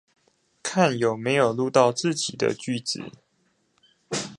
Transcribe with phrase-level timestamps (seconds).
[0.63, 3.03] 看有沒有錄到自己的句子